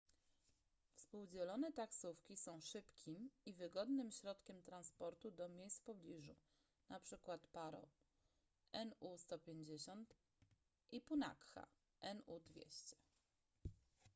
[0.93, 6.35] współdzielone taksówki są szybkim i wygodnym środkiem transportu do miejsc w pobliżu
[6.89, 7.39] np.
[7.51, 7.87] paro
[9.01, 10.15] nu 150
[10.91, 11.67] i punakha
[12.27, 12.95] nu 200